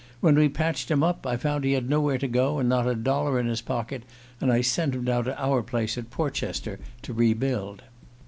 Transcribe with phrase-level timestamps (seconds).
[0.19, 2.95] When we'd patched him up I found he had nowhere to go, and not a
[2.95, 4.01] dollar in his pocket,
[4.39, 7.83] and I sent him down to our place at Portchester to re build."